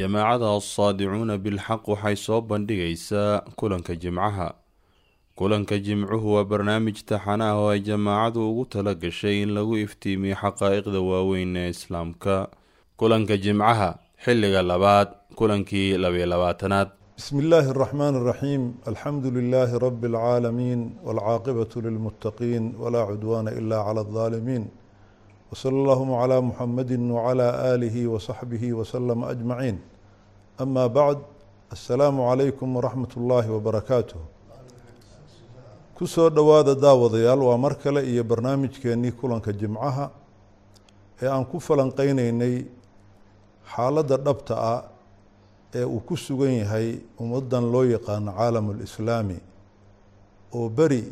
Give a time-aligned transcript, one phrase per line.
[0.00, 4.48] jamaacada assaadicuuna bilxaq waxay soo bandhigaysaa kulanka jimcaha.
[5.38, 10.36] Kulanka jimcuhu waa barnaamij taxana ah oo ay jamaacadu ugu tala gashay in lagu iftiimiyo
[10.42, 12.48] xaqaaiqda waaweyn ee islaamka.
[12.96, 13.90] Kulanka jimcaha
[14.24, 15.08] xilliga labaad
[15.38, 16.88] kulankii labiyo labaatanaad.
[17.16, 24.64] Bismi illaahi araxmaan araxiim alxamdu lilaahi rabi alcaalamiin walcaaqibatu lilmuttaqiin walaa cudwaana ilaa cala aldaalimiin
[25.52, 29.78] wsala allahuma calaa muxamadin wacalaa aalihi wasaxbihi wasalama ajmaciin
[30.62, 31.20] ama bacd
[31.74, 34.20] assalaamu calaykum waraxmat ullaahi wabarakaatuh
[35.96, 40.10] ku soo dhowaada daawadayaal waa mar kale iyo barnaamijkeennii kulanka jimcaha
[41.22, 42.54] ee aan ku falanqaynaynay
[43.74, 44.82] xaaladda dhabta ah
[45.74, 46.88] ee uu ku sugan yahay
[47.22, 49.38] ummaddan loo yaqaano caalamulislaami
[50.58, 51.02] oo beri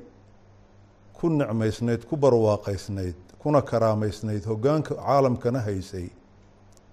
[1.16, 6.08] ku necmaysnayd ku barwaaqaysnayd kuna karaamaysnayd hoggaanka caalamkana haysay.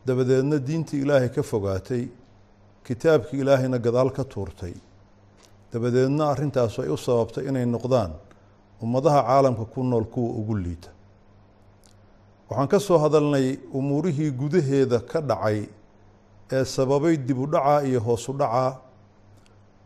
[0.06, 2.04] Dabadeedna diintii ilaahay ka fogaatay
[2.88, 4.74] kitaabkii ilaahayna gadaal ka tuurtay.
[5.74, 8.12] Dabadeedna arrintaasu ay u sababtay inay noqdaan
[8.84, 10.90] ummadaha caalamka ku nool kuwa ugu liita.
[12.50, 15.60] Waxaan ka soo hadalnay umuurihii gudaheeda ka dhacay
[16.52, 18.78] ee sababay dib u dhacaa iyo hoos u dhacaa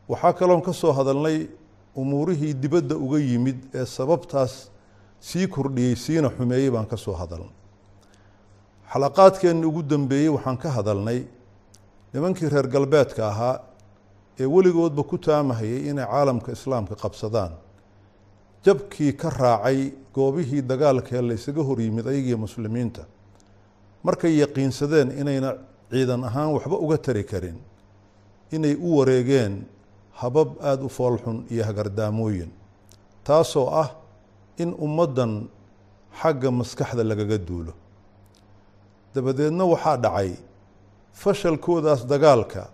[0.09, 1.47] waxaa kaloon ka soo hadalnay
[1.95, 4.53] umuurihii dibadda uga yimid ee sababtaas
[5.19, 7.53] sii kordhiyey siina xumeeyey baan ka soo hadalnay.
[8.91, 11.19] Xalaqaadkeenna ugu dambeeyey waxaan ka hadalnay
[12.13, 13.55] nimankii reer galbeedka ahaa
[14.39, 17.51] ee weligoodba ku taamahayay inay caalamka islaamka qabsadaan.
[18.65, 23.03] Jabkii ka raacay goobihii dagaalkee laysaga hor yimid ayagiyo muslimiinta.
[24.03, 25.49] Markay yaqiinsadeen inayna
[25.91, 27.57] ciidan ahaan waxba uga tari karin
[28.51, 29.63] inay u wareegeen
[30.21, 32.51] habab aada u foolxun iyo hagardaamooyin
[33.23, 33.89] taasoo ah
[34.57, 35.47] in ummaddan
[36.21, 37.73] xagga maskaxda lagaga duulo.
[39.15, 40.31] Dabadeedna waxaa dhacay
[41.13, 42.69] fashalkoodaas dagaalka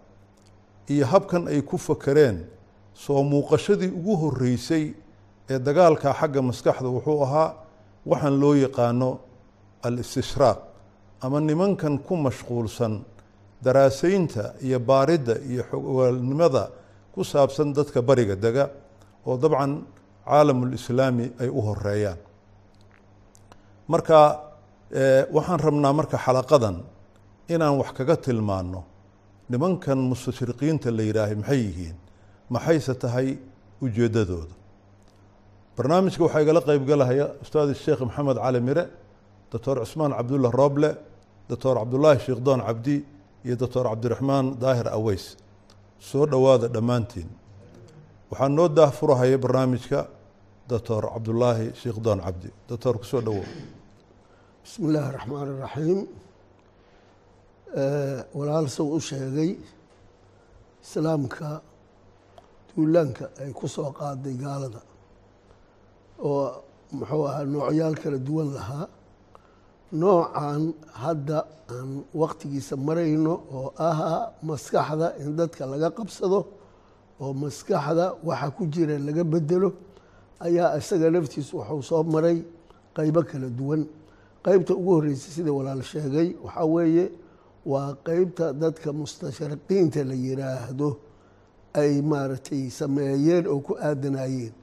[0.89, 2.45] iyo habkan ay ku fakereen
[2.93, 4.93] soo muuqashadii ugu horreysay
[5.49, 7.53] ee dagaalka xagga maskaxda wuxuu ahaa
[8.05, 9.19] waxaan loo yaqaano
[9.83, 10.59] al-istishraaq
[11.21, 13.01] ama nimankan ku mashquulsan
[13.63, 16.69] daraaseynta iyo baaridda iyo xogwaalnimada
[17.13, 18.69] ku saabsan dadka bariga dega
[19.25, 19.83] oo dabcan
[20.25, 22.17] caalamulislaami ay u horeeyaan
[23.87, 24.17] marka
[25.33, 26.77] waxaan rabnaa marka xalaqadan
[27.53, 28.81] inaan wax kaga tilmaano
[29.49, 31.97] nimankan mustashriqiinta la yidhaahay maxay yihiin?
[32.53, 33.27] Maxayse tahay
[33.85, 34.55] ujeeddadooda?
[35.77, 38.83] Barnaamijka waxaa igala qeybgalahaya ustaad sheekh maxamed cali mire
[39.51, 40.89] doctor cusmaan cabdulla rooble
[41.49, 42.95] doctor cabdullaahi sheekdoon cabdi
[43.45, 45.25] iyo doctor cabdiraxmaan daahir aweys
[46.09, 47.29] soo dhowaada dhammaantiin.
[48.31, 49.99] Waxaa noo daahfurahaya barnaamijka
[50.71, 52.49] doctor cabdullaahi sheekdoon cabdi.
[52.69, 53.45] Doctor ku soo dhowow
[54.63, 55.99] bismi illaahi raxmaan iraxiim
[58.37, 59.51] walaal sow u sheegay
[60.83, 61.61] islaamka
[62.75, 64.81] duulaanka ay ku soo qaaday gaalada
[66.23, 66.63] oo
[66.97, 68.87] muxuu ahaa noocyaal kala duwan lahaa.
[69.91, 71.39] Noocan hadda
[71.71, 76.39] aan waqtigiisa marayno oo ahaa maskaxda in dadka laga qabsado
[77.21, 79.69] oo maskaxda waxa ku jira laga bedelo
[80.39, 82.37] ayaa isaga laftiisu wuxuu soo maray
[82.95, 83.81] qeybo kala duwan.
[84.43, 87.05] Qeybta ugu horreysay sida walaal sheegay waxaa weeye
[87.65, 90.89] waa qeybta dadka mustashriqiinta la yiraahdo
[91.81, 94.53] ay maaragtay sameeyeen oo ku aadanayeen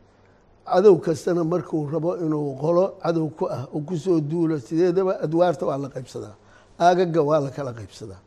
[0.66, 5.66] cadow kastana markuu rabo inuu qolo cadow ku ah oo ku soo duulo sideedaba adwaarta
[5.66, 6.34] waa la qaybsadaa.
[6.80, 8.20] Aagaga waa la kala qaybsadaa.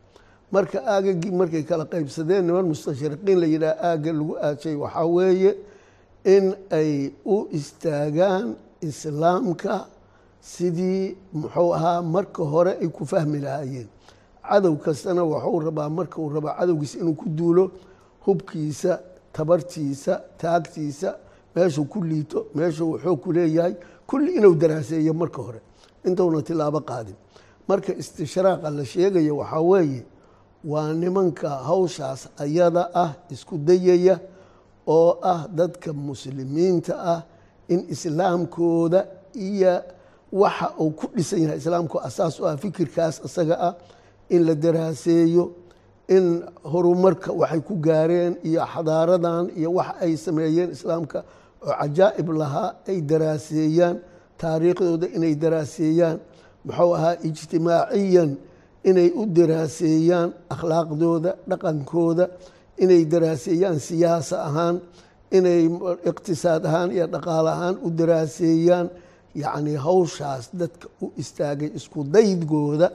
[0.52, 5.52] Marka aagagii markay kala qaybsadeen niman mustashriqiin la yidhaha aagga lagu aashay waxaa weeye
[6.24, 9.86] in ay u istaagaan islaamka
[10.40, 13.88] sidii muxuu ahaa marka hore ay ku fahmi lahaayeen
[14.50, 17.70] cadow kastana waxuu rabaa markuu rabo cadowgiisa inuu ku duulo
[18.26, 19.00] hubkiisa
[19.32, 21.16] tabartiisa taagtiisa
[21.54, 23.74] meeshuu ku liito meeshuu xoog ku leeyahay
[24.06, 25.60] kulli inuu daraaseeyo marka hore.
[26.04, 27.14] Intuuna tilaabo qaadin.
[27.68, 30.02] Marka istishraaqa la sheegaya waxaa weeye
[30.64, 34.18] waa nimanka hawshaas ayada ah isku dayaya
[34.86, 37.22] oo ah dadka muslimiinta ah
[37.68, 39.82] in islaamkooda iyo
[40.32, 43.74] waxa uu ku dhisan yahay islaamku asaas u ah fikirkaas isaga ah
[44.34, 45.44] in la daraaseeyo
[46.16, 46.26] in
[46.72, 51.18] horumarka waxay ku gaareen iyo xadaaradan iyo wax ay sameeyeen islaamka
[51.66, 53.96] oo cajaa'ib lahaa ay daraaseeyaan
[54.40, 56.16] taariikhdooda inay daraaseeyaan
[56.66, 58.30] muxuu ahaa ijtimaaciyan
[58.90, 62.24] inay u daraaseeyaan akhlaaqdooda dhaqankooda
[62.84, 64.76] inay daraaseeyaan siyaasa ahaan
[65.38, 65.62] inay
[66.10, 68.88] iqtisaad ahaan iyo dhaqaale ahaan u daraaseeyaan.
[69.44, 72.88] Yacni hawshaas dadka u istaagay isku daydgooda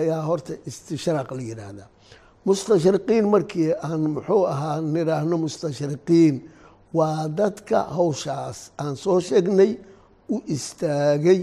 [0.00, 1.88] ayaa horta istishraaq la yidhaahdaa
[2.46, 6.34] mustashriqiin markii aan muxuu ahaa nidhaahno mustashriqiin
[6.98, 9.70] waa dadka hawshaas aan soo sheegnay
[10.34, 11.40] u istaagay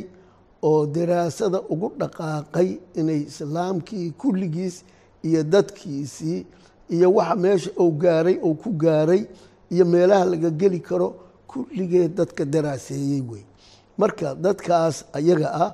[0.69, 2.69] oo daraasada ugu dhaqaaqay
[2.99, 4.75] inay islaamkii kulligiis
[5.27, 6.39] iyo dadkiisii
[6.95, 9.21] iyo waxa meesha uu gaaray uu ku gaaray
[9.73, 11.07] iyo meelaha laga geli karo
[11.51, 13.43] kulligeed dadka daraaseeyey wey.
[13.97, 15.69] Marka dadkaas ayaga ah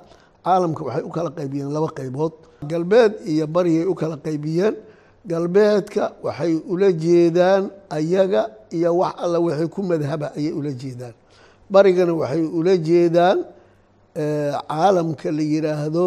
[0.46, 2.34] caalamka waxay u kala qaybiyeen laba qaybood
[2.67, 4.75] galbeed iyo bariyay u kala qaybiyeen
[5.25, 8.41] galbeedka waxay ula jeedaan ayaga
[8.71, 11.13] iyo wax alla waxay ku madhaba ayay ula jeedaan.
[11.69, 13.38] Barigana waxay ula jeedaan
[14.15, 16.06] caalamka la yiraahdo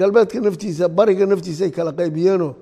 [0.00, 2.52] galbeedka naftiisa bariga naftiisay kala qaybiyeenoo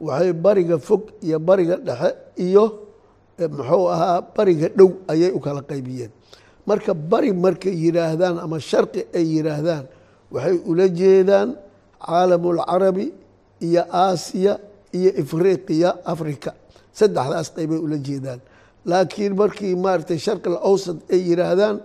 [0.00, 2.64] waxay bariga fog iyo bariga dhexe iyo
[3.38, 6.10] muxuu ahaa bariga dhow ayay u kala qaybiyeen.
[6.66, 9.84] Marka bari markay yiraahdaan ama sharqi ay yiraahdaan
[10.32, 11.48] waxay ula jeedaan
[12.06, 13.06] caalamulcarabi
[13.66, 14.52] iyo aasiya
[14.98, 16.50] iyo ifriqiya africa
[16.98, 18.40] saddexdaas qaybay ula jeedaan.
[18.90, 21.76] Laakiin markii maaragtay sharqil awsad ay yiraahdaan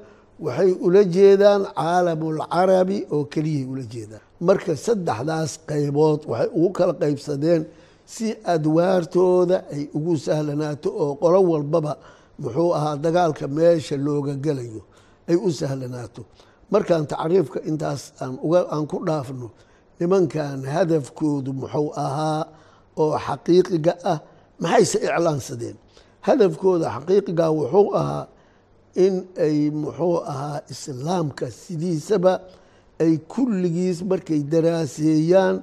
[0.46, 4.22] waxay ula jeedaan caalamulcarabi oo keliyay ula jeedaan.
[4.48, 7.62] Marka saddexdaas qaybood waxay ugu kala qaybsadeen
[8.14, 11.94] si adwaartooda ay ugu sahlanaato oo qolo walbaba
[12.42, 14.82] muxuu ahaa dagaalka meesha looga gelayo
[15.30, 16.22] ay u sahlanaato
[16.74, 19.48] markaan tacriifka intaas aan ku dhaafno
[20.02, 22.44] nimankan hadafkoodu muxuu ahaa
[22.98, 24.18] oo xaqiiqiga ah
[24.64, 25.78] maxayse iclaansadeen?
[26.28, 28.26] Hadafkooda xaqiiqiga wuxuu ahaa
[29.06, 29.16] in
[29.46, 32.34] ay muxuu ahaa islaamka sidiisaba
[33.04, 35.56] ay kulligiis markay daraaseeyaan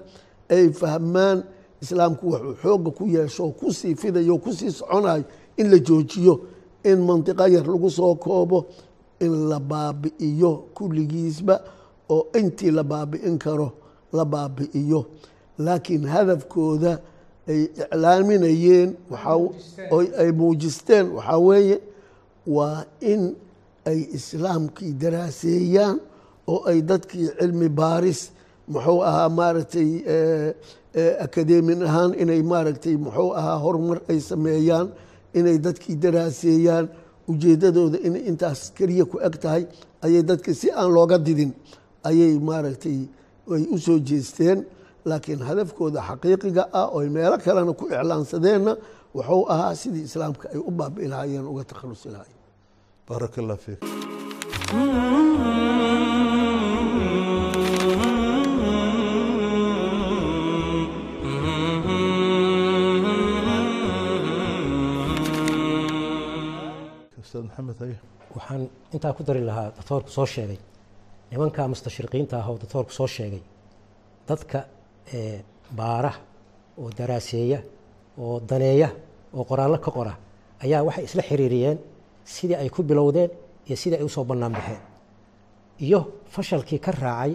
[0.57, 1.39] ay fahmaan
[1.83, 5.25] islaamku wuxuu xooga ku yeesho ku sii fidayo ku sii soconayo
[5.61, 6.35] in la joojiyo
[6.91, 8.59] in mantiqo yar lagu soo koobo
[9.25, 11.55] in la baabi'iyo kulligiisba
[12.15, 13.69] oo intii la baabi'in karo
[14.17, 15.01] la baabi'iyo
[15.65, 16.93] laakiin hadafkooda
[17.53, 18.91] ay iclaaminayeen
[20.23, 21.77] ay muujisteen waxaa weeye
[22.57, 23.23] waa in
[23.91, 25.97] ay islaamkii daraaseeyaan
[26.53, 28.21] oo ay dadkii cilmi baaris
[28.73, 29.91] muxuu ahaa maaragtay
[31.25, 34.89] akadeemin ahaan inay maaragtay muxuu ahaa horumar ay sameeyaan
[35.39, 36.87] inay dadkii daraaseeyaan
[37.29, 39.65] ujeeddadooda inay intaas keliya ku eg tahay
[40.05, 41.53] ayay dadka si aan looga didin
[42.09, 42.99] ayay maaragtay
[43.55, 44.59] ay u soo jeesteen
[45.11, 48.73] laakiin hadafkooda xaqiiqiga ah oo meelo kalena ku iclaansadeenna
[49.17, 52.43] wuxuu ahaa sidii islaamka ay u baabi'i lahaayeen uga takhalusi lahaayeen
[53.09, 53.81] baarak allah fiik.
[67.23, 67.97] Ustaad maxamed haye.
[68.37, 68.63] Waxaan
[68.95, 70.59] intaa ku dari lahaa doctoorku soo sheegay
[71.31, 73.43] nimanka mustashriqiinta ah oo doctoorku soo sheegay
[74.29, 74.59] dadka
[75.79, 76.13] baara
[76.81, 77.59] oo daraaseeya
[78.23, 78.89] oo daneeya
[79.37, 80.15] oo qoraallo ka qora
[80.65, 81.79] ayaa waxay isla xiriiriyeen
[82.35, 83.31] sidii ay ku bilowdeen
[83.67, 84.81] iyo sidii ay u soo bannaan baxeen.
[85.87, 86.01] Iyo
[86.35, 87.33] fashalkii ka raacay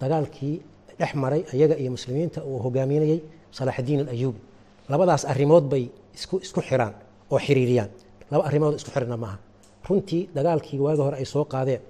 [0.00, 0.54] dagaalkii
[0.98, 3.20] dhex maray ayaga iyo muslimiinta uu hogaaminayey
[3.56, 4.40] salaaxaddiin alayuubi.
[4.88, 5.84] Labadaas arrimood bay
[6.44, 6.94] isku xiraan
[7.32, 7.90] oo xiriiriyaan.
[8.30, 9.38] Laba arrimood isku xirna maaha
[9.88, 11.80] runtii dagaalkii waagi hore ay soo qaadeen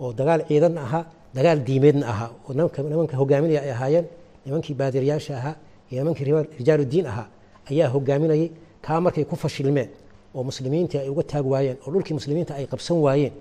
[0.00, 1.04] oo dagaal ciidanna ahaa
[1.36, 2.52] dagaal diimeedna ahaa oo
[2.90, 4.06] nimanka hogaaminaya ay ahaayeen
[4.46, 5.54] nimankii baadiriyaasha ahaa
[5.90, 6.24] iyo nimankii
[6.58, 7.26] rijaaludiin ahaa
[7.70, 8.50] ayaa hogaaminayay
[8.86, 9.88] kaa markay ku fashilmeen.
[10.34, 13.32] Oo muslimiintii ay uga taag waayeen oo dhulkii muslimiinta ay qabsan waayeen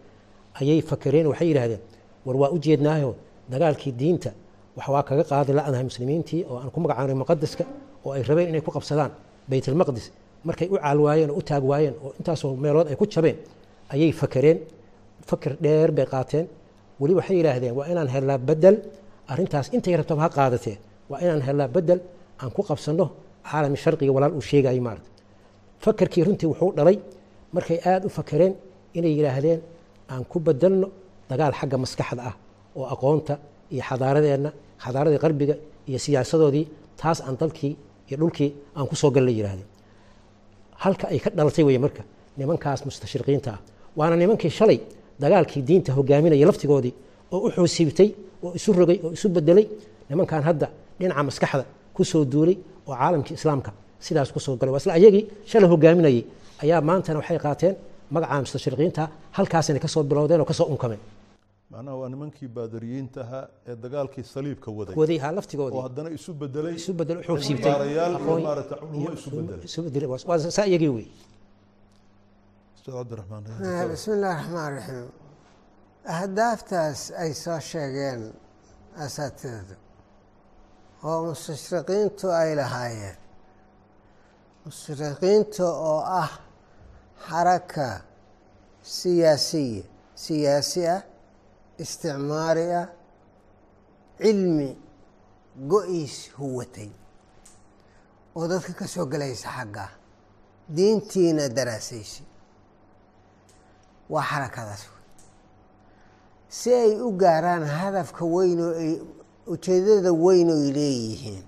[0.62, 1.82] ayay fakereen waxay yidhaahdeen
[2.26, 3.16] war waa u jeednaayo
[3.52, 4.32] dagaalkii diinta
[4.78, 7.64] wax waa kaga qaadi la-nahay muslimiintii oo aan ku magacaanay muqadaska
[8.06, 9.12] oo ay rabeen inay ku qabsadaan
[9.50, 10.06] baytalmaqdis
[10.48, 13.38] markay u caal waayeen oo u taag waayeen oo intaasoo meelood ay ku jabeen
[13.94, 14.58] ayay fakereen
[15.30, 16.46] faker dheer bay qaateen.
[17.00, 18.76] Weli waxay yidhaahdeen waa inaan helnaa bedel
[19.32, 20.78] arrintaas intay rabtaba ha qaadatee
[21.10, 22.00] waa inaan helnaa bedel
[22.42, 23.06] aan ku qabsanno
[23.50, 25.10] caalami sharqiga walaal uu sheegayo maarata
[25.84, 26.98] fakerkii runtii wuxuu dhalay
[27.56, 28.54] markay aada u fakereen
[28.98, 29.60] inay yidhaahdeen
[30.14, 30.88] aan ku bedelno
[31.30, 32.36] dagaal xagga maskaxda ah
[32.78, 33.34] oo aqoonta
[33.74, 34.50] iyo xadaaradeenna
[34.84, 35.56] xadaaradii qarbiga
[35.90, 36.66] iyo siyaasadoodii
[37.02, 37.74] taas aan dalkii
[38.08, 39.70] iyo dhulkii aan ku galla yidhahdeen
[40.84, 42.02] halka ay ka dhalatay weye marka
[42.38, 43.60] nimankaas mustashriqiinta ah.
[43.98, 44.80] Waana nimankii shalay
[45.24, 46.94] dagaalkii diinta hogaaminaya laftigoodii
[47.34, 48.10] oo u xoosiibtay
[48.46, 49.66] oo isu rogay oo isu bedelay
[50.10, 50.68] nimankan hadda
[51.00, 51.64] dhinaca maskaxda
[51.96, 52.56] ku soo duulay
[52.88, 53.72] oo caalamkii islaamka
[54.06, 54.72] sidaas ku soo galay.
[54.74, 56.24] Waa isla ayagii shalay hogaaminayay.
[56.64, 57.76] Ayaa maantana waxay qaateen
[58.16, 59.04] magaca mustashriqiinta
[59.38, 61.02] halkaasina ka soo bilowdeen oo ka soo unkameen.
[61.72, 64.94] Macnaha waa nimankii baadariyiinta ahaa ee dagaalkii saliibka waday.
[64.96, 65.82] Oo laftigoodii.
[65.88, 67.18] Haddana isu bedelay isu bedel
[68.18, 69.10] aqoon- maarata culumo
[69.68, 71.06] isu bedelay waa saa iyagii cabdiraxmaan
[72.88, 75.08] bismi illaahi raxmaan raxiim
[76.16, 78.22] ahdaaftaas ay soo sheegeen
[79.06, 79.76] asaatiirdu
[81.10, 83.18] oo mustashriqiintu ay lahaayeen.
[84.66, 86.32] Mushriqiinta oo ah
[87.28, 87.88] xaraka
[88.98, 89.84] siyaasiya
[90.26, 91.02] siyaasi ah
[91.84, 92.88] isticmaari ah
[94.22, 94.70] cilmi
[95.72, 96.90] go-iis huwatay
[98.38, 99.90] oo dadka ka soo gelaysa xaggaa
[100.76, 102.24] diintiina daraasaysa
[104.14, 104.84] waa xarakadaas.
[106.58, 108.94] Si ay u gaaraan hadafka weyn oo ay
[109.52, 111.44] ujeedada weyn oy leeyihiin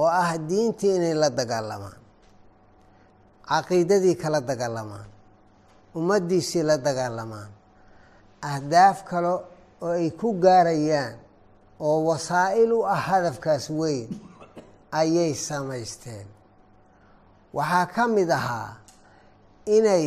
[0.00, 1.98] oo ah diintii inay la dagaalamaan
[3.48, 5.08] caqiidadii kala dagaalamaan
[5.98, 7.50] ummaddiisii la dagaalamaan
[8.50, 9.28] ahdaaf kale
[9.84, 11.14] oo ay ku gaarayaan
[11.86, 14.08] oo wasaa'il u ah hadafkaas weyn
[15.00, 16.26] ayay samaysteen.
[17.56, 18.70] Waxaa ka mid ahaa
[19.76, 20.04] inay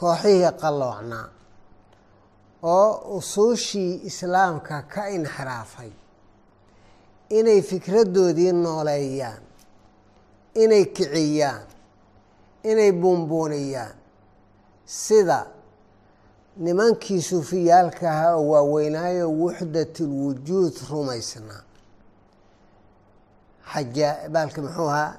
[0.00, 1.26] kooxihii qalloocnaa
[2.62, 5.90] oo usuushii islaamka ka inxiraafay
[7.38, 9.42] inay fikraddoodii nooleeyaan
[10.62, 11.62] inay kiciyaan
[12.70, 13.94] inay buunbuuniyaan.
[14.86, 15.46] Sida
[16.56, 21.62] nimankii suufiyaalka ahaa oo waaweynaayo wuxdatulwujuud rumaysnaa
[23.72, 25.12] xaja baalki muxuu ahaa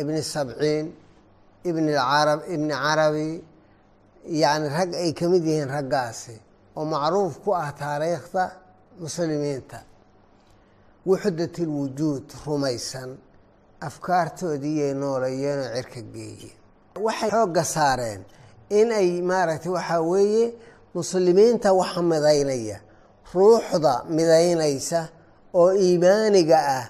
[0.00, 0.86] ibni sabciin
[1.68, 3.26] ibn carab ibni carabi
[4.26, 6.34] yacni rag ay ka mid yihiin raggaasi
[6.76, 8.44] oo macruuf ku ah taariikhda
[9.00, 9.78] muslimiinta.
[11.06, 13.10] Wuxdatilwujuud rumaysan
[13.86, 16.56] afkaartoodiiyay nooleeyeen oo cirka geeyeen.
[17.06, 18.22] Waxay xoogga saareen
[18.78, 20.46] in ay maaragtay waxaa weeye
[20.94, 22.78] muslimiinta waxa midaynaya
[23.34, 25.00] ruuxda midaynaysa
[25.60, 26.84] oo iimaaniga ah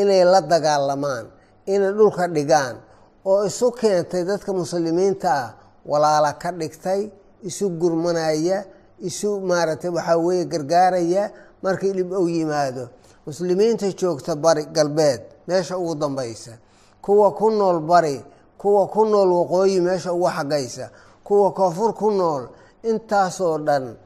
[0.00, 1.26] inay la dagaalamaan
[1.66, 2.76] inay dhulka dhigaan
[3.30, 5.48] oo isu keentay dadka muslimiinta ah
[5.86, 7.10] walaala ka dhigtay
[7.42, 8.64] isu gurmanaya
[9.00, 11.30] isu maaragtay waxaa weeye gargaaraya
[11.62, 12.88] markii dhib ou yimaado.
[13.26, 16.58] Muslimiinta joogta bari galbeed meesha ugu dambaysa
[17.02, 18.24] kuwa ku nool bari
[18.58, 20.90] kuwa ku nool waqooyi meesha ugu xagaysa
[21.24, 22.48] kuwa koonfur ku nool
[22.82, 23.96] intaasoo dhan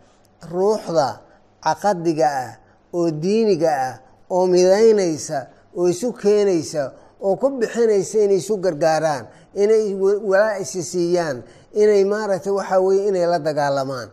[0.52, 1.20] ruuxda
[1.62, 2.52] caqadiga ah
[2.94, 3.94] oo diiniga ah
[4.30, 6.92] oo midaynaysa oo isu keenaysa
[7.26, 9.24] oo ku bixinaysa inay isu gargaaraan
[9.62, 9.94] inay
[10.30, 11.42] walaa isi siiyaan
[11.82, 14.08] inay maaragtay waxaa weye inay la dagaalamaan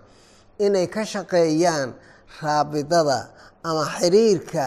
[0.66, 1.90] inay ka shaqeeyaan
[2.42, 3.20] raabidada
[3.64, 4.66] ama xiriirka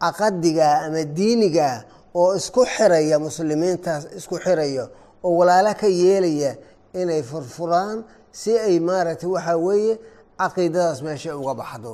[0.00, 4.84] caqadiga ama diiniga oo isku xiraya muslimiintaas isku xiraya
[5.24, 6.52] oo walaalo ka yeelaya
[7.00, 9.94] inay furfuraan si ay maaragtay waxaa weeye
[10.40, 11.92] caqiidadaas meesha uga baxdo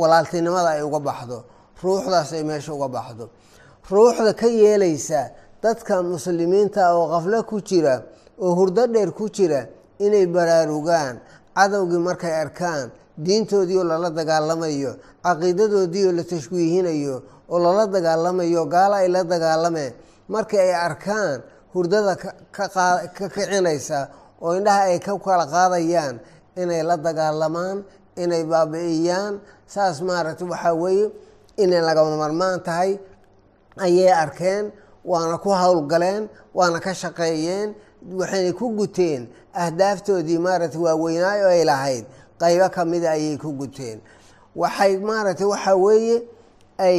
[0.00, 1.38] walaaltinimada ay uga baxdo
[1.82, 3.24] ruuxdaas ay meesha uga baxdo
[3.90, 5.30] ruuxda ka yeelaysa
[5.62, 8.02] dadka muslimiinta oo qaflo ku jira
[8.38, 9.60] oo hurdo dheer ku jira
[9.98, 11.20] inay baraarugaan
[11.56, 12.90] cadowgii markay arkaan
[13.24, 14.92] diintoodii oo lala dagaalamayo
[15.24, 17.16] caqiidadoodii oo la tashwiihinayo
[17.52, 19.92] oo lala dagaalamayo gaalo ay la dagaalameen
[20.28, 21.38] markii ay arkaan
[21.74, 22.14] hurdada
[23.16, 24.08] ka kicinaysa
[24.42, 26.16] oo indhaha ay ka kala qaadayaan
[26.62, 27.78] inay la dagaalamaan
[28.22, 29.34] inay baabi'iyaan
[29.66, 31.06] saas maaragtay waxaa weeye
[31.62, 32.98] inay lagama marmaan tahay
[33.84, 34.72] ayay arkeen
[35.04, 37.74] waana ku howlgaleen waana ka shaqeeyeen
[38.18, 42.04] waxayna ku guteen ahdaaftoodii maaragtay waaweynaayo ay lahayd.
[42.40, 43.98] Qaybo kamida ayay ku guteen.
[44.56, 46.16] Waxay maaragtay waxaa weeye
[46.78, 46.98] ay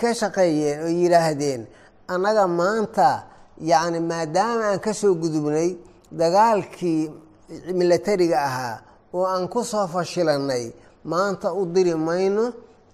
[0.00, 1.66] ka shaqeeyeen oo yidhaahdeen
[2.08, 3.08] annaga maanta
[3.60, 5.76] yacni maadaama aan ka soo gudubnay
[6.20, 7.10] dagaalkii
[7.78, 8.76] milatariga ahaa
[9.14, 10.72] oo aan ku soo fashilannay
[11.04, 12.44] maanta u diri mayno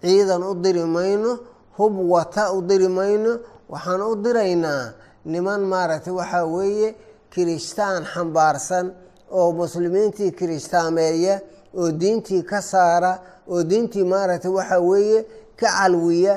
[0.02, 1.30] ciidan u diri mayno
[1.76, 3.32] hub wata u diri mayno
[3.68, 4.92] waxaan u diraynaa
[5.24, 6.94] niman maaragtay waxaa weeye
[7.32, 8.86] kiristaan xambaarsan
[9.30, 11.40] oo muslimiintii kiristaameeya
[11.80, 13.12] oo diintii ka saara
[13.52, 15.20] oo diintii maaragtay waxaa weeye
[15.60, 16.34] ka calwiya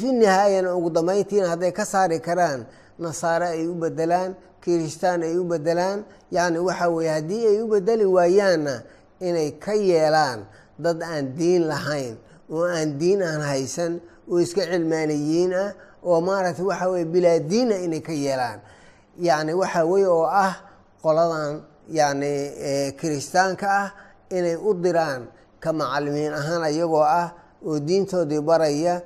[0.00, 2.66] fi nihaayana ugu dambayntiina hadday ka saari karaan
[2.98, 8.04] nasaare ay u bedelaan kiristaan ay u bedelaan yacni waxaa weeye haddii ay u bedeli
[8.04, 8.82] waayaanna
[9.20, 10.40] inay ka yeelaan
[10.78, 12.16] dad aan diin lahayn
[12.50, 14.00] oo aan diin aan haysan
[14.32, 15.70] oo iska cilmaaniyiin ah
[16.08, 17.36] oo maaragtay waxaa weye bilaa
[17.84, 18.58] inay ka yeelaan.
[19.26, 20.54] Yacni waxaa weye oo ah
[21.02, 21.60] qoladan
[21.98, 22.32] yacni
[22.98, 23.88] kiristaanka ah
[24.36, 25.22] inay u diraan
[25.62, 27.28] ka macalimiin ahaan ayagoo ah
[27.66, 29.02] oo diintoodii baraya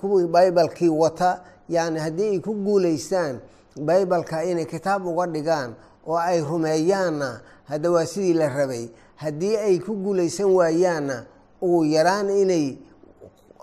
[0.00, 1.30] kuwii baybalkii wata.
[1.68, 3.40] Yacni haddii ay ku guulaystaan
[3.86, 5.70] baybalka inay kitaab uga dhigaan
[6.06, 7.40] oo ay rumeeyaanna
[7.70, 8.88] hadda waa sidii la rabay.
[9.16, 11.24] Haddii ay ku guulaysan waayaanna
[11.62, 12.78] ugu yaraan inay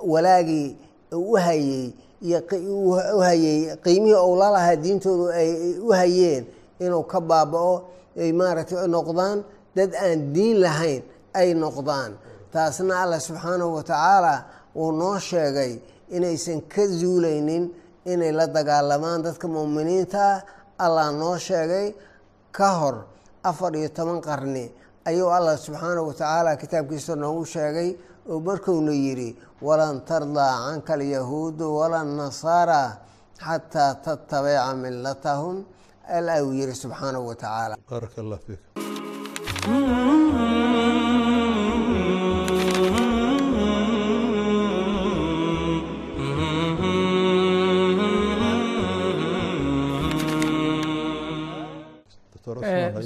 [0.08, 0.78] walaagii
[1.12, 2.40] u hayey iyo
[3.16, 5.50] u hayey qiimihii ou lalahaa diintoodu ay
[5.80, 6.44] u hayeen
[6.84, 7.76] inuu ka baaba-o
[8.22, 9.38] ay maaragtay noqdaan
[9.76, 11.04] dad aan diin lahayn
[11.40, 12.12] ay noqdaan.
[12.54, 14.36] Taasna allah subxaanahu wa tacaala
[14.76, 15.74] wuu noo sheegay
[16.16, 17.64] inaysan ka zuulaynin
[18.06, 20.42] inay la dagaalamaan dadka muuminiinta ah
[20.86, 21.94] allah noo sheegay
[22.52, 22.96] ka hor
[23.44, 24.66] afar iyo toban qarni
[25.06, 27.90] ayuu allah subxaanahu watacaala kitaabkiisa noogu sheegay
[28.32, 29.30] oo markuuna yidhi
[29.68, 32.82] walan tardaa canka alyahuudu wala nasaara
[33.46, 35.56] xataa tattabica milatahum
[36.18, 37.76] alla uu yihi subxaanahu wa tacaala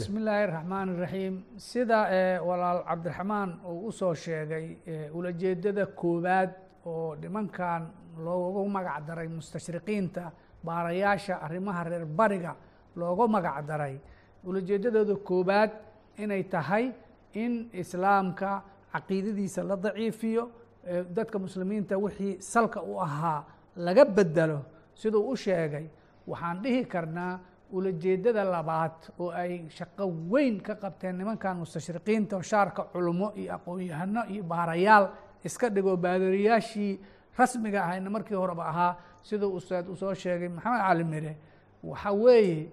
[0.02, 6.50] bismi illaahi raxmaan iraxiim sida eh, walaal cabdiraxmaan uu u soo sheegay eh, ulajeedada koowaad
[6.86, 7.82] oo nimankan
[8.26, 10.32] loogu magac daray mustashriqiinta
[10.66, 12.56] baarayaasha arrimaha reer bariga
[12.96, 13.96] loogu magac daray.
[14.44, 15.72] Ulajeedadooda koowaad
[16.18, 16.92] inay tahay
[17.34, 20.44] in islaamka caqiidadiisa la daciifiyo
[20.86, 24.60] eh, dadka muslimiinta wixii salka u ahaa laga bedelo
[24.96, 25.86] siduu u sheegay
[26.28, 27.40] waxaan dhihi karnaa
[27.72, 34.44] ulajeedada labaad oo ay shaqo weyn ka qabteen nimankan mustashriqiinta shaarka culummo iyo aqoon-yahano iyo
[34.44, 35.06] baarayaal
[35.44, 37.00] iska dhigoo baadariyaashii
[37.38, 38.96] rasmiga ahayna markii horeba ahaa.
[39.22, 41.38] Siduu ustaad u soo sheegay maxamed cali mire
[41.84, 42.70] waxa weeye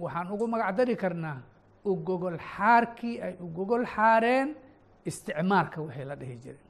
[0.00, 1.38] waxaan ugu magac dari karnaa
[1.84, 4.54] u gogol xaarkii ay u gogol xaareen
[5.04, 6.64] isticmaarka wixii la dhihi jiray.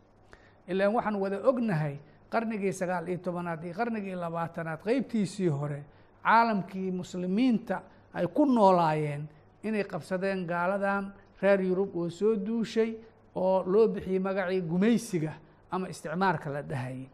[0.69, 1.99] Ilaan waxaan wada ognahay
[2.33, 5.83] qarnigii sagaal iyo tobanaad iyo qarnigii labaatanaad qeybtiisii hore
[6.25, 7.83] caalamkii muslimiinta
[8.15, 9.29] ay ku noolaayeen
[9.63, 11.13] inay qabsadeen gaaladan
[11.43, 12.91] reer yurub oo soo duushay
[13.35, 15.33] oo loo bixiyey magacii gumaysiga
[15.71, 17.09] ama isticmaarka la dhahayay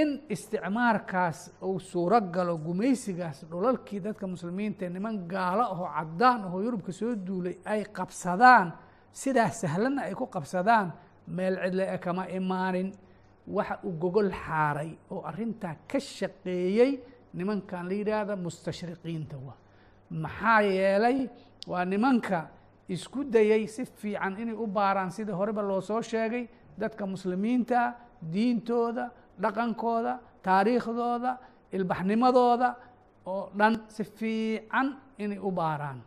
[0.00, 6.92] in isticmaarkaas uu suuro galo gumaysigaas dhulalkii dadka muslimiinta niman gaalo ahoo caddaan ahoo yurubka
[6.92, 8.72] soo duulay ay qabsadaan
[9.12, 10.92] sidaas sahlanna ay ku qabsadaan
[11.26, 12.92] meel cidle e kama imaanin.
[13.46, 16.92] Waxa uu gogol xaaray oo arrintaa ka shaqeeyey
[17.38, 19.54] nimankan la yidhaahda mustashriqiinta wa
[20.24, 21.18] maxaa yeelay
[21.70, 22.38] waa nimanka
[22.94, 26.44] isku dayey si fiican inay u baaraan sida horeba loo soo sheegay
[26.80, 27.80] dadka muslimiinta
[28.34, 29.04] diintooda
[29.42, 30.12] dhaqankooda
[30.46, 31.32] taariikhdooda
[31.76, 32.68] ilbaxnimadooda
[33.26, 34.86] oo dhan si fiican
[35.18, 35.98] inay u baaraan.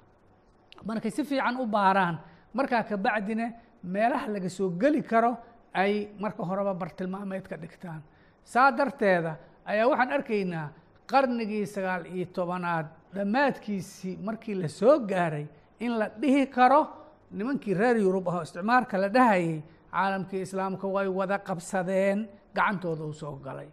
[0.86, 2.16] Markay si fiican u baaraan
[2.54, 3.48] markaa kabacdina
[3.84, 5.32] meelaha laga soo geli karo
[5.74, 8.02] ay marka horeba bartilmaameed ka dhigtaan.
[8.44, 10.68] Saa darteeda ayaa waxaan arkaynaa
[11.12, 15.46] qarnigii sagaal iyo tobanaad dhammaadkiisii markii la soo gaaray
[15.80, 16.82] in la dhihi karo
[17.32, 23.36] nimankii reer yurub ahoo isticmaarka la dhahayay caalamkii islaamka way wada qabsadeen gacantooda uu soo
[23.46, 23.68] galay.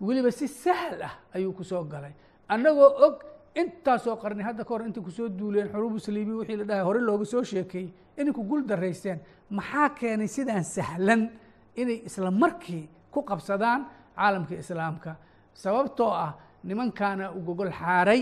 [0.00, 2.12] Weliba si sahal ah ayuu ku soo galay.
[2.48, 3.22] Annagoo og
[3.54, 7.00] intaasoo qarni hadda ka hor intay ku soo duuleen xuruubu saliibi wixii la dhahay hore
[7.00, 9.20] looga soo sheekeeyey inay ku gul daraysteen
[9.50, 11.30] maxaa keenay sidaan sahlan
[11.76, 15.16] inay isla markii ku qabsadaan caalamkii islaamka?
[15.54, 16.32] Sababtoo ah
[16.68, 18.20] nimankaana u gogol xaaray.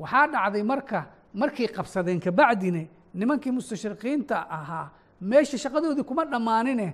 [0.00, 1.00] Waxaa dhacday marka
[1.40, 2.82] markay qabsadeen kabacdine
[3.14, 4.86] nimankii mustashriqiinta ahaa
[5.20, 6.86] meesha shaqadoodii kuma dhammaanine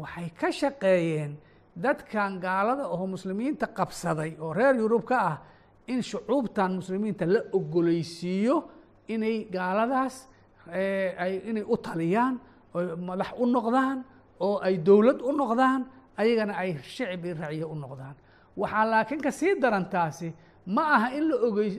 [0.00, 1.32] waxay ka shaqeeyeen
[1.84, 5.36] dadkan gaalada oo muslimiinta qabsaday oo reer yurub ka ah
[5.92, 8.56] in shucuubtan muslimiinta la ogoleysiiyo
[9.14, 10.14] inay gaaladaas
[11.24, 12.34] ay inay u taliyaan
[12.74, 13.98] oo madax u noqdaan
[14.40, 15.80] oo ay dowlad u noqdaan
[16.16, 18.14] ayagana ay shicbi raciye u noqdaan
[18.56, 20.32] waxaa laakiin ka sii darantaasi
[20.66, 21.24] ma aha in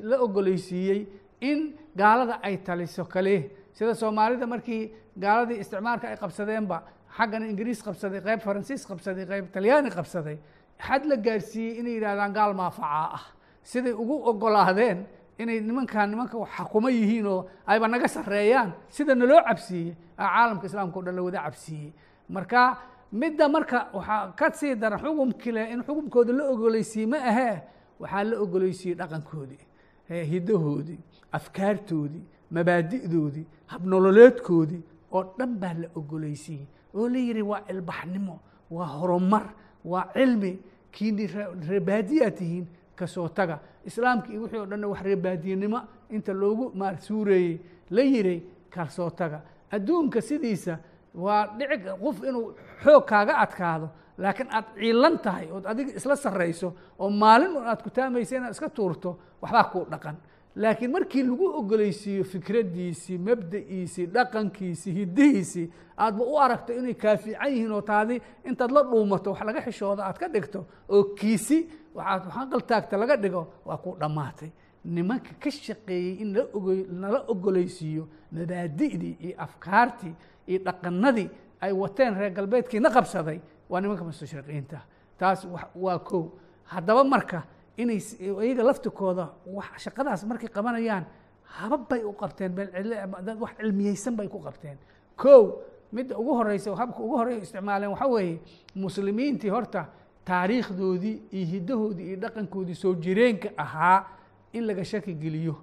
[0.10, 1.08] la ogoleysiiyey
[1.42, 3.52] in gaalada ay taliso kale.
[3.74, 6.84] Sida soomaalida markii gaaladii isticmaalka ay qabsadeenba
[7.18, 10.38] xaggana ingiriis qabsaday qayb faransiis qabsaday qayb talyaani qabsaday
[10.88, 13.24] xad la gaarsiiyey inay yidhahdaan gaal maafacaa ah.
[13.64, 15.06] Siday ugu ogolaadeen
[15.40, 21.04] inay nimankan nimanka xakumo yihiin oo ayba naga sareeyaan sida naloo cabsiiyey caalamka islaamka o
[21.04, 21.94] dhan la wada cabsiiyey.
[22.30, 22.78] Marka
[23.14, 27.58] midda marka waxaa ka sii daran xukumkii leh in xukumkooda la ogoleysiiyey ma ahee
[28.00, 29.62] waxaa la ogoleysiiyey dhaqankoodii
[30.32, 31.00] hidahoodii
[31.32, 38.40] afkaartoodii mabaadi'doodii habnololeedkoodii oo dhan baa la ogoleysiiyey oo la yihi waa ilbaxnimo
[38.72, 39.46] waa horumar
[39.86, 40.60] waa cilmi
[40.92, 41.28] kiini
[41.70, 43.60] reebaadiyaa tihiin ka soo taga.
[43.86, 47.58] Islaamka iyo wixii o dhanna wax reebaadiyenimo inta loogu maar suureeyey
[47.90, 49.42] la yiray ka soo taga.
[49.72, 50.78] Adduunka sidiisa
[51.14, 56.74] waa dhici qof inuu xoog kaaga adkaado laakiin aad ciilan tahay ood adiga isla sarrayso
[57.00, 60.16] oo maalin un aad ku taamaysa inaad iska tuurto waxbaa kuu dhaqan.
[60.56, 67.82] Laakiin markii lagu ogoleysiiyo fikraddiisii mabda'iisii dhaqankiisii hiddihiisii aadba u aragto inay kaafiican yihiin oo
[67.82, 71.58] taadi intaad la dhuumato wax laga xishooda aad ka dhigto oo kiisi
[71.96, 74.50] waxaad xaqaltaagta laga dhigo waa kuu dhammaatay.
[74.86, 76.30] Nimanka ka shaqeeyey in
[77.02, 80.14] nala ogoleysiiyo mabaadi'dii iyo afkaartii
[80.48, 81.30] iyo dhaqanadii
[81.62, 84.82] ay wateen reer galbeedkiina qabsaday waa nimanka mustashriqiinta.
[85.18, 86.32] Taas waa kow.
[86.64, 87.44] Haddaba marka
[87.78, 89.30] inay iyaga laftikooda
[89.78, 91.06] shaqadaas markay qabanayaan
[91.44, 92.52] habab bay u qabteen
[93.40, 94.78] wax cilmiyeysan bay ku qabteen.
[95.16, 98.40] Kow midda ugu horeysa habka ugu horeya isticmaaleen waxaa weeye
[98.76, 99.86] muslimiintii horta
[100.26, 104.06] taariikhdoodii iyo hiddahoodii iyo dhaqankoodii soo jireenka ahaa
[104.54, 105.56] in laga shaki geliyo.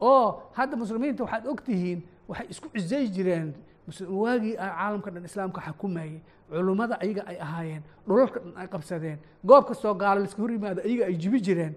[0.00, 3.54] Oo hadda muslimiinta waxaad og tihiin waxay isku cizay jireen
[3.88, 6.20] mus- waagii caalamka dhan islaamka xukumayay
[6.50, 11.04] culummada ayaga ay ahaayeen dhulalka dhan ay qabsadeen goob kastoo gaalo laiska hor yimaado ayaga
[11.06, 11.74] ay jibi jireen.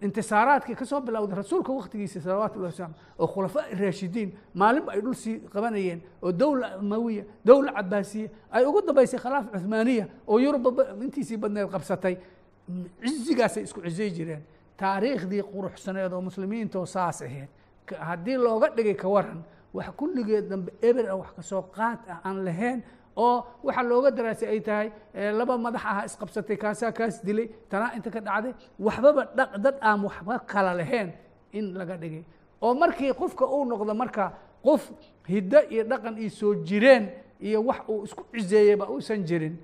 [0.00, 5.38] Intisaaraadkii ka soo bilowday rasuulka waktigiisa salawatullahi wasalam oo khulafaa raashidiin maalinba ay dhul sii
[5.50, 11.68] qabanayeen oo dowla umawiya dowla cabaasiya ay ugu dambaysay khilaaf cuhmaaniya oo yurubba intiisii badneed
[11.74, 12.16] qabsatay.
[13.02, 14.42] Cizigaasay isku cizay jireen.
[14.78, 17.48] Taariikhdii quruxsaneed oo muslimiintoo saas ahayd.
[17.98, 19.42] Haddii looga dhigay ka waran
[19.74, 22.82] wax kulligeed dambe eber ah wax ka soo qaad ah aan lahayn
[23.16, 24.88] oo waxa looga daraasay ay tahay
[25.38, 29.98] laba madax aha isqabsatay kaasaa kaas dilay tanaa inta ka dhacday waxbaba dhaq dad aan
[30.06, 31.12] waxba kala lahayn
[31.52, 32.24] in laga dhigay.
[32.62, 34.24] Oo markii qofka uu noqdo marka
[34.64, 34.82] qof
[35.28, 37.04] hiddo iyo dhaqan iyo soo jireen
[37.40, 39.54] iyo wax uu isku cizeeyeyba uusan jirin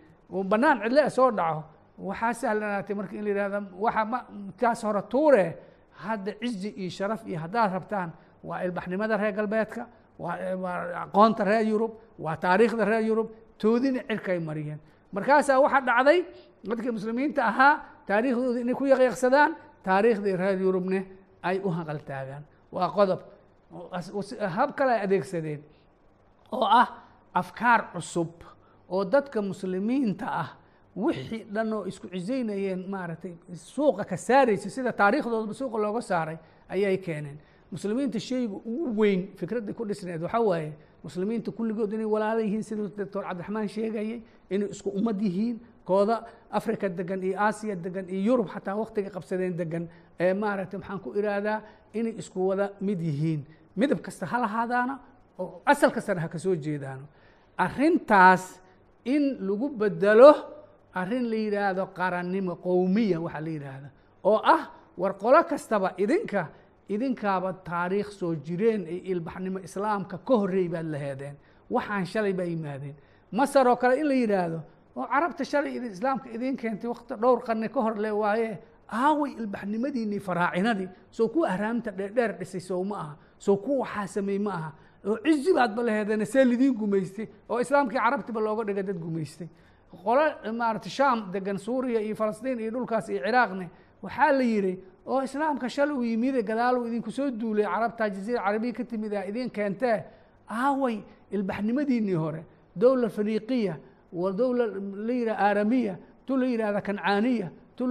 [0.50, 1.62] bannaan cidle ah soo dhaco
[1.98, 4.18] waxaa sahlanaatay marka in la yihahda waxa ma
[4.60, 5.46] taas hore tuure
[6.04, 8.10] hadda cizi iyo sharaf iyo haddaad rabtaan
[8.48, 9.82] waa ilbaxnimada reer galbeedka
[10.18, 10.34] waa
[11.04, 11.92] aqoonta reer yurub
[12.24, 13.28] waa taariikhda reer yurub
[13.58, 14.80] toodina cirkay mariyeen.
[15.12, 16.18] Markaasaa waxaa dhacday
[16.68, 17.74] dadkii muslimiinta ahaa
[18.08, 19.50] taariikhdooda inay ku yaqyaqsadaan
[19.86, 21.00] taariikhdii reer yurubne
[21.42, 22.42] ay u haqal taagaan.
[22.72, 23.20] Waa qodob
[24.56, 25.60] hab kale ay adeegsadeen
[26.52, 26.88] oo ah
[27.34, 28.32] afkaar cusub
[28.88, 30.48] oo dadka muslimiinta ah
[30.96, 36.96] wixii dhan oo isku cisaynayeen maaragtay suuqa ka saaraysa sida taariikhdoodaba suuqa looga saaray ayay
[36.98, 37.38] keeneen
[37.72, 40.72] muslimiinta shayga ugu weyn fikradda ku dhisneed waxaa waaye
[41.04, 46.88] muslimiinta kulligood inay walaalo yihiin siduu doctor cabdiraxmaan sheegayay inay isku ummad yihiin kooda africa
[46.88, 49.88] degan iyo aasiya degan iyo yurub xataa waktiga qabsadeen degan
[50.20, 53.40] ee maaragtay maxaan ku iraahdaa inay isku wada mid yihiin.
[53.76, 54.94] Midab kasta ha lahaadaana
[55.38, 57.04] oo asal kastana ha ka jeedaano.
[57.58, 58.60] Arrintaas
[59.04, 60.30] in lagu bedelo
[60.94, 63.88] arrin la yidhaahdo qarannimo qowmiya waxaa la yidhaahda
[64.24, 64.62] oo ah
[64.96, 66.48] war qolo kastaba idinka
[66.88, 71.36] idinkaaba taariikh soo jireen ee ilbaxnimo islaamka ka horreey baad laheedeen
[71.70, 72.94] waxaan shalay baa yimaadeen.
[73.32, 74.60] Masar oo kale in la yidhaahdo
[74.96, 80.20] oo carabta shalay islaamka idiin keentay wakti dhowr qarni ka hor le waaye aaway ilbaxnimadiinii
[80.20, 80.88] faraacinadii.
[81.10, 83.16] Soo kuwa ahraamta dheerdheer dhisay sow ma aha.
[83.38, 84.72] Soo kuwa waxaa sameey ma aha.
[85.06, 89.48] Oo cizi baadba laheedeen see lidiin gumaystay oo islaamkii carabtiba looga dhigay dad gumaystay.
[90.04, 93.70] Qolo maarata shaam degan suuriya iyo falastiin iyo dhulkaas iyo ciraaqne
[94.02, 98.42] waxaa la yidhi oo islaamka shal uu yimide gadaal uu idinku soo duulay carabta jaziira
[98.44, 100.04] carabiya ka timid a idin keentee
[100.50, 102.44] aaway ilbaxnimadiinii hore
[102.76, 103.76] dowla faniiqiya
[104.12, 104.66] wa dowla
[105.06, 107.84] la aaramiya tu la yidhahda kancaaniya tu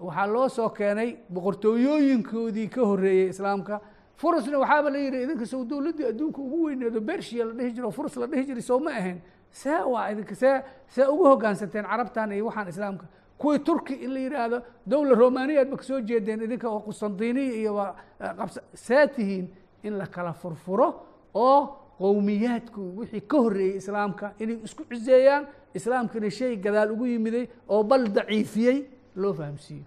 [0.00, 3.80] waxaa loo soo keenay boqortooyooyinkoodii ka horreeyey islaamka.
[4.16, 8.16] Furusna waxaaba la yidhi idinka sow dowladdii adduunka ugu weyneedo bershiya la dhihi jiro furus
[8.16, 9.20] la dhihi jiray sow ma ahayn.
[9.50, 13.06] See waa idinka see see ugu hoggaansanteen carabtan iyo waxaan islaamka
[13.38, 17.74] kuwii turki in la yidhaahdo dowla romaniyaad ba ka soo jeedeen idinka oo qustantiniya iyo
[17.74, 17.94] waa
[18.38, 19.46] qabsa see tihiin
[19.82, 20.88] in la kala furfuro
[21.34, 21.60] oo
[21.98, 28.04] qowmiyaadku wixii ka horreeyey islaamka inay isku ciseeyaan islaamkana shay gadaal ugu yimiday oo bal
[28.16, 28.78] daciifiyey
[29.16, 29.84] loo fahamsiiyo.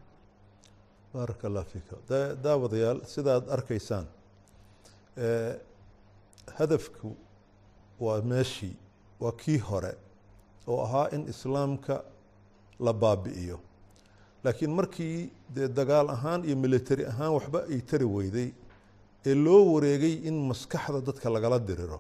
[1.14, 4.06] Baaraka allah fiika da- daawadayaal sidaad arkaysaan
[6.58, 7.16] hadafku
[8.00, 8.76] waa meeshii
[9.20, 9.94] waa kii hore
[10.68, 12.04] oo ahaa in islaamka
[12.80, 13.60] la baabi'iyo.
[14.44, 18.50] Laakiin markii dee dagaal ahaan iyo military ahaan waxba ay tari weyday
[19.26, 22.00] ee loo wareegay in maskaxda dadka lagala diriro.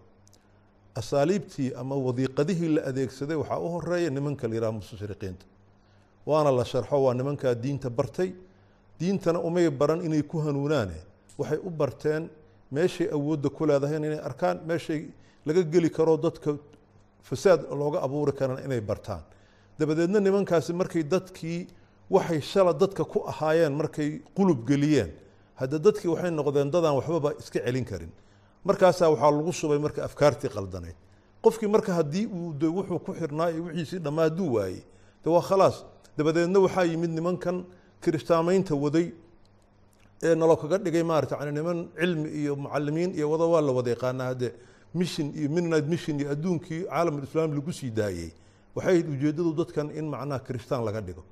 [0.95, 5.33] Asaaliibtii ama wadiiqadihii la adeegsaday waxaa u horreeya nimanka la yidhaha
[6.25, 8.31] waana la sharxo waa nimankaa diinta bartay.
[8.99, 10.95] Diintana umay baran inay ku hanuunaane.
[11.37, 12.29] Waxay u barteen
[12.71, 15.07] meeshay awoodda ku leedahay inay arkaan meeshay
[15.45, 16.57] laga geli karo dadka
[17.23, 19.21] fasaad looga abuuri karana inay bartaan
[19.79, 21.67] dabadeedna nimankaasi markay dadkii
[22.09, 25.11] waxay shala dadka ku ahaayeen markay qulub geliyeen
[25.55, 28.11] hadda dadkii waxay noqdeen dadaan waxbaba iska celin karin.
[28.65, 30.95] Markaasaa waxaa lagu shubay marka afkaartii qaldanayd.
[31.43, 34.81] Qofkii marka haddii uu de wuxuu ku xirnaa iyo wixiisii dhammaa hadduu waayey
[35.23, 35.85] de waa khalaas.
[36.17, 37.65] Dabadeedna waxaa yimid nimankan
[38.01, 39.11] kirishtaamaynta waday
[40.23, 43.89] ee nalo kaga dhigay maarata yani niman cilmi iyo mucalimiin iyo wada waa la wada
[43.89, 44.49] yaqaanaa hadde
[44.93, 48.31] mission iyo midnight mission iyo adduunkii caalamulislaam lagu sii daayey
[48.77, 51.23] waxay ujeeddadu dadkan in macnaha kirishtaan laga dhigo.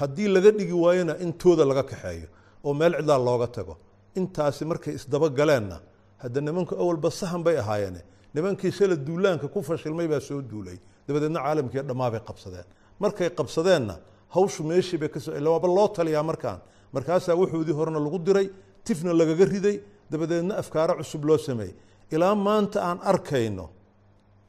[0.00, 2.28] Haddii laga dhigi waayona in tooda laga kaxeeyo
[2.64, 3.74] oo meel cidlaa looga tago.
[4.18, 5.76] Intaasi markay isdaba galeenna
[6.22, 8.00] hadda nimanku awalba sahan bay ahaayeene
[8.34, 10.78] nimankii shala duulaanka ku fashilmay baa soo duulay.
[11.06, 12.66] Dabadeedna caalamkii dhammaabay qabsadeen.
[13.02, 13.94] Markay qabsadeenna
[14.34, 16.60] hawshu meeshii bay ka soo waaba loo taliyaa markaan.
[16.94, 18.46] Markaasaa wuxoodii horena lagu diray
[18.84, 19.76] tifna lagaga riday.
[20.10, 21.74] Dabadeedna afkaaro cusub loo sameeyey.
[22.14, 23.66] Ilaa maanta aan arkayno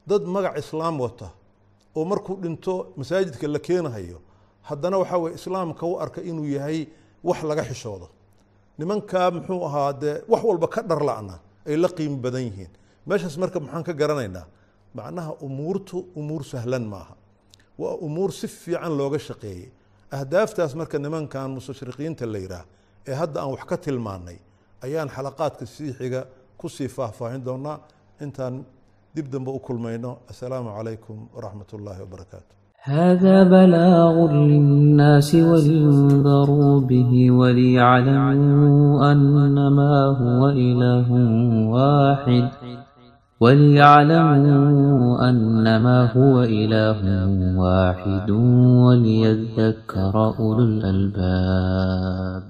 [0.06, 1.28] dad magac islaam wata
[1.96, 4.18] oo markuu dhinto masaajidka la keenahayo
[4.68, 6.78] haddana waxaa weye islaamka u arka inuu yahay
[7.28, 8.08] wax laga xishoodo.
[8.78, 11.34] Nimankaa muxuu ahaa dee wax walba ka dhar la'na
[11.68, 12.70] ay la qiimo badan yihiin.
[13.06, 14.46] Meeshaas marka maxaan ka garanaynaa
[14.96, 17.14] macnaha umuurtu umuur sahlan maaha.
[17.78, 19.68] Waa umuur si fiican looga shaqeeyey.
[20.16, 22.64] Ahdaaftaas marka nimankan mustashriqiinta la yidhaah
[23.10, 24.38] ee hadda aan wax ka tilmaannay
[24.84, 26.20] ayaan xalaqaadka sii xiga
[26.60, 27.76] ku sii faahfaahin doonaa
[28.24, 28.54] intaan
[29.14, 32.52] dib dambe u kulmayno asalaamu calaykum waraxmat ullaahi wabarakaatu
[32.84, 41.08] هذا بلاغ للناس ولينذروا به وليعلموا أنما هو إله
[41.74, 42.48] واحد
[43.40, 47.00] وليعلموا أنما هو إله
[47.62, 48.30] واحد
[48.84, 52.44] وليذكر أولو الألباب